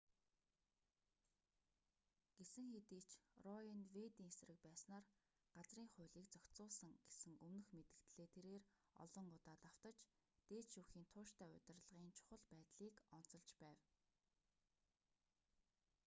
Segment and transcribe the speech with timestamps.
[2.37, 3.11] гэсэн хэдий ч
[3.45, 5.05] рое нь вэйдийн эсрэг байснаар
[5.55, 8.63] газрын хуулийг зохицуулсан гэсэн өмнөх мэдэгдлээ тэрээр
[9.05, 9.97] олон удаа давтаж
[10.49, 13.79] дээд шүүхийн тууштай удирдлагын чухал байдлыг онцолж байв